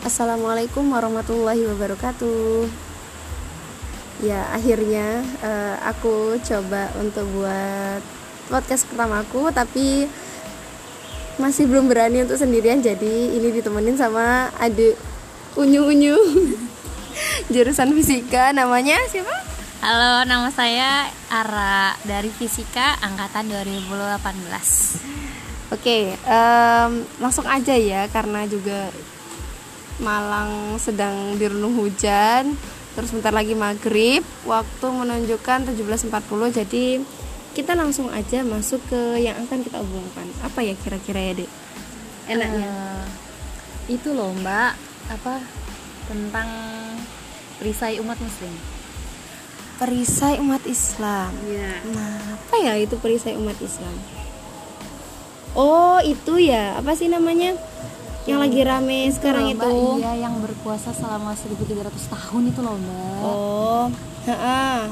[0.00, 2.64] Assalamualaikum warahmatullahi wabarakatuh.
[4.24, 8.00] Ya, akhirnya uh, aku coba untuk buat
[8.48, 10.08] podcast pertamaku tapi
[11.36, 14.96] masih belum berani untuk sendirian jadi ini ditemenin sama adik
[15.60, 16.16] unyu-unyu
[17.52, 19.36] jurusan fisika namanya siapa?
[19.84, 25.76] Halo, nama saya Ara dari Fisika angkatan 2018.
[25.76, 28.88] Oke, um, langsung aja ya karena juga
[30.00, 32.56] Malang sedang dirunung hujan
[32.98, 36.84] terus bentar lagi maghrib waktu menunjukkan 17.40 jadi
[37.50, 41.50] kita langsung aja masuk ke yang akan kita obrolkan apa ya kira-kira ya dek?
[42.30, 42.70] Enaknya?
[42.70, 43.06] Uh,
[43.90, 44.78] itu loh mbak
[45.10, 45.42] apa
[46.06, 46.48] tentang
[47.58, 48.54] perisai umat muslim.
[49.82, 51.32] Perisai umat Islam?
[51.48, 51.80] Ya.
[51.90, 53.96] nah apa ya itu perisai umat Islam?
[55.58, 57.58] Oh itu ya apa sih namanya
[58.28, 59.72] yang lagi rame itu sekarang loh, itu.
[60.04, 63.20] Iya yang berpuasa selama 1300 tahun itu loh mbak.
[63.24, 63.84] Oh
[64.28, 64.84] ha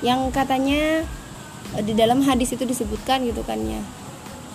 [0.00, 1.04] yang katanya
[1.76, 3.80] eh, di dalam hadis itu disebutkan gitu kan ya.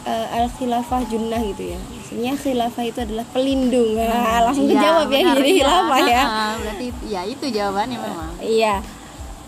[0.05, 1.79] Uh, al khilafah junnah gitu ya.
[1.81, 3.97] Maksudnya khilafah itu adalah pelindung.
[3.97, 5.57] Nah, nah langsung iya, kejawab ya jadi iya.
[5.65, 6.23] khilafah ya.
[6.61, 8.29] Berarti ya itu jawabannya memang.
[8.37, 8.75] Iya.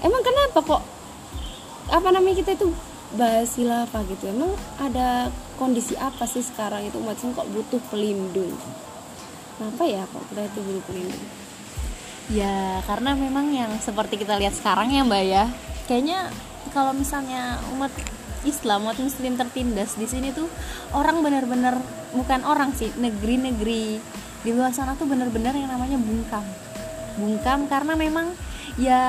[0.02, 0.82] Emang kenapa kok
[1.94, 2.74] apa namanya kita itu
[3.16, 4.28] bahas khilafah gitu.
[4.28, 7.00] Emang ada kondisi apa sih sekarang itu?
[7.00, 8.52] Umat Islam kok butuh pelindung?
[9.56, 11.26] Kenapa ya kok kita itu butuh pelindung?
[12.28, 15.46] Ya karena memang yang seperti kita lihat sekarang ya mbak ya.
[15.88, 16.28] Kayaknya
[16.76, 17.94] kalau misalnya umat
[18.44, 20.52] Islam umat Muslim tertindas di sini tuh
[20.92, 21.80] orang benar-benar
[22.12, 24.00] bukan orang sih negeri-negeri
[24.44, 26.44] di luar sana tuh benar-benar yang namanya bungkam.
[27.18, 28.36] Bungkam karena memang
[28.78, 29.02] ya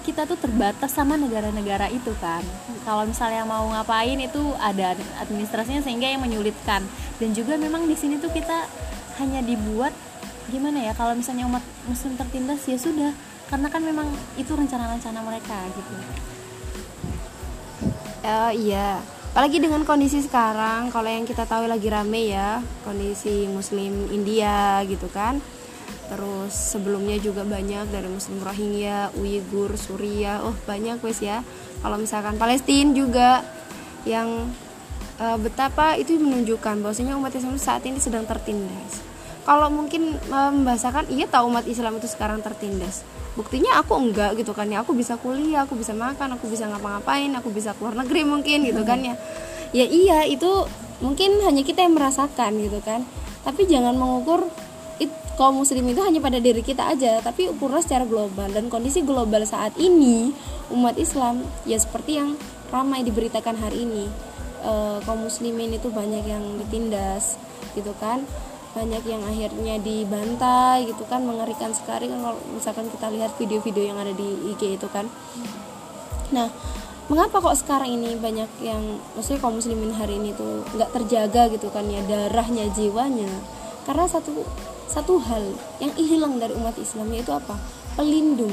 [0.00, 2.40] kita tuh terbatas sama negara-negara itu kan.
[2.88, 6.82] Kalau misalnya mau ngapain itu ada administrasinya sehingga yang menyulitkan.
[7.20, 8.64] Dan juga memang di sini tuh kita
[9.20, 9.92] hanya dibuat
[10.50, 13.12] gimana ya kalau misalnya umat muslim tertindas ya sudah.
[13.52, 14.08] Karena kan memang
[14.40, 15.94] itu rencana-rencana mereka gitu.
[18.24, 19.00] Uh, iya.
[19.30, 25.06] Apalagi dengan kondisi sekarang kalau yang kita tahu lagi rame ya kondisi muslim India gitu
[25.06, 25.38] kan
[26.10, 31.46] terus sebelumnya juga banyak dari muslim Rohingya, Uighur, Suria, oh banyak wes ya.
[31.78, 33.46] Kalau misalkan Palestina juga
[34.02, 34.50] yang
[35.22, 39.06] e, betapa itu menunjukkan bahwasanya umat Islam saat ini sedang tertindas.
[39.46, 43.06] Kalau mungkin e, membahasakan iya tahu umat Islam itu sekarang tertindas.
[43.38, 44.82] Buktinya aku enggak gitu kan ya.
[44.82, 48.82] Aku bisa kuliah, aku bisa makan, aku bisa ngapa-ngapain, aku bisa keluar negeri mungkin gitu
[48.82, 49.14] kan ya.
[49.70, 50.66] Ya iya itu
[50.98, 53.06] mungkin hanya kita yang merasakan gitu kan.
[53.46, 54.50] Tapi jangan mengukur
[55.40, 58.52] kaum muslim itu hanya pada diri kita aja tapi ukurnya secara global.
[58.52, 60.36] Dan kondisi global saat ini
[60.68, 62.36] umat Islam ya seperti yang
[62.68, 64.04] ramai diberitakan hari ini
[64.60, 64.72] e,
[65.08, 67.40] kaum muslimin itu banyak yang ditindas
[67.72, 68.28] gitu kan.
[68.76, 73.98] Banyak yang akhirnya dibantai gitu kan mengerikan sekali kan kalau misalkan kita lihat video-video yang
[73.98, 75.08] ada di IG itu kan.
[76.36, 76.52] Nah
[77.10, 81.72] mengapa kok sekarang ini banyak yang maksudnya kaum muslimin hari ini tuh nggak terjaga gitu
[81.72, 83.32] kan ya darahnya jiwanya?
[83.88, 84.46] Karena satu
[84.90, 87.54] satu hal yang hilang dari umat Islam yaitu apa?
[87.94, 88.52] Pelindung.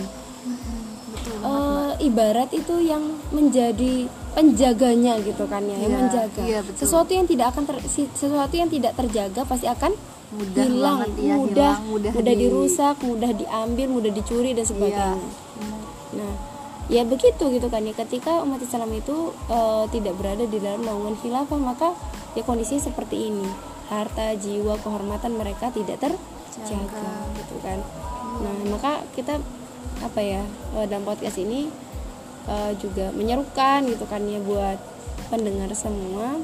[1.08, 3.02] Betul, uh, ibarat itu yang
[3.34, 4.06] menjadi
[4.38, 6.42] penjaganya gitu kan ya, ya yang iya, menjaga.
[6.46, 6.78] iya, betul.
[6.86, 7.76] sesuatu yang tidak akan ter,
[8.14, 9.98] sesuatu yang tidak terjaga pasti akan
[10.30, 12.42] mudah hilang ya, mudah hilang, mudah, mudah di...
[12.46, 15.18] dirusak mudah diambil mudah dicuri dan sebagainya.
[15.18, 16.22] Ya.
[16.22, 16.34] nah
[16.88, 21.20] ya begitu gitu kan ya ketika umat Islam itu uh, tidak berada di dalam naungan
[21.20, 21.92] khilafah maka
[22.36, 23.48] ya kondisinya seperti ini
[23.88, 27.80] harta jiwa kehormatan mereka tidak terjaga gitu kan.
[28.44, 29.40] Nah maka kita
[30.04, 30.44] apa ya
[30.78, 31.72] eh, dalam podcast ini
[32.46, 34.78] uh, juga menyerukan gitu kan ya buat
[35.32, 36.40] pendengar semua.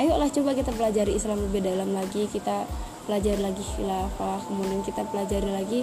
[0.00, 2.64] Ayolah coba kita pelajari Islam lebih dalam lagi kita
[3.04, 5.80] pelajari lagi khilafah kemudian kita pelajari lagi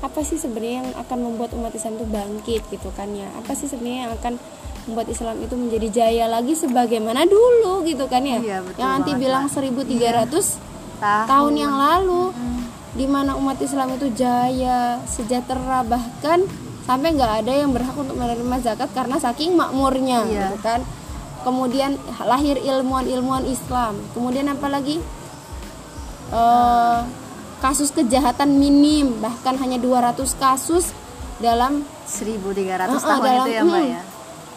[0.00, 3.28] apa sih sebenarnya yang akan membuat umat Islam itu bangkit gitu kan ya.
[3.36, 4.34] Apa sih sebenarnya yang akan
[4.90, 9.10] membuat Islam itu menjadi jaya lagi sebagaimana dulu gitu kan ya iya, betul yang nanti
[9.14, 10.18] bilang 1300 iya.
[10.98, 11.26] tahun.
[11.30, 12.60] tahun yang lalu hmm.
[12.98, 16.42] di mana umat Islam itu jaya sejahtera bahkan
[16.90, 20.50] sampai nggak ada yang berhak untuk menerima zakat karena saking makmurnya iya.
[20.50, 20.82] gitu kan
[21.46, 21.94] kemudian
[22.26, 24.98] lahir ilmuwan-ilmuwan Islam kemudian apa lagi
[26.34, 27.06] uh,
[27.62, 30.90] kasus kejahatan minim bahkan hanya 200 kasus
[31.40, 34.02] dalam 1300 uh, tahun dalam, itu ya Mbak hmm, ya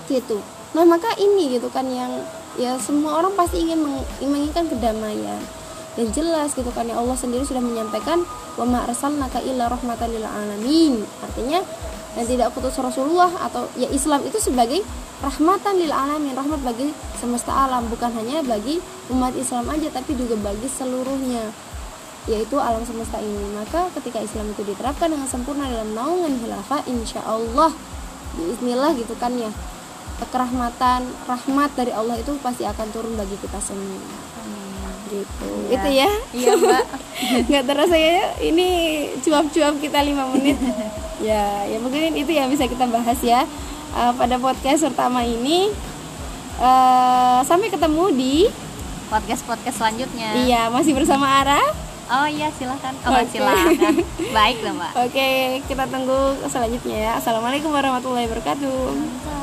[0.07, 0.39] gitu.
[0.73, 2.23] Nah maka ini gitu kan yang
[2.57, 3.81] ya semua orang pasti ingin
[4.21, 5.41] menginginkan kedamaian.
[5.93, 8.25] Dan jelas gitu kan ya Allah sendiri sudah menyampaikan
[8.57, 11.05] wa ma arsalnaka illa rahmatan lil alamin.
[11.21, 11.61] Artinya
[12.13, 14.81] dan tidak putus Rasulullah atau ya Islam itu sebagai
[15.21, 18.77] rahmatan lil alamin rahmat bagi semesta alam bukan hanya bagi
[19.09, 21.49] umat Islam aja tapi juga bagi seluruhnya
[22.25, 23.53] yaitu alam semesta ini.
[23.53, 27.73] Maka ketika Islam itu diterapkan dengan sempurna dalam naungan khilafah insya Allah
[28.33, 29.53] Bismillah gitu kan ya
[30.29, 33.99] kerahmatan rahmat dari Allah itu pasti akan turun bagi kita semua.
[35.13, 35.45] Gitu.
[35.69, 35.73] Iya.
[35.77, 36.09] itu ya.
[36.33, 36.85] Iya mbak.
[37.49, 38.67] Nggak terasa ya ini
[39.21, 40.57] cuap-cuap kita lima menit.
[41.23, 43.47] Ya ya mungkin itu yang bisa kita bahas ya
[43.95, 45.71] uh, pada podcast pertama ini.
[46.59, 48.35] Uh, sampai ketemu di
[49.07, 50.35] podcast podcast selanjutnya.
[50.35, 51.63] Iya masih bersama Ara.
[52.11, 53.31] Oh iya silahkan oh Oke.
[53.31, 53.95] silahkan
[54.37, 54.91] baik lah mbak.
[55.07, 55.29] Oke
[55.63, 57.11] kita tunggu selanjutnya ya.
[57.23, 59.42] Assalamualaikum warahmatullahi wabarakatuh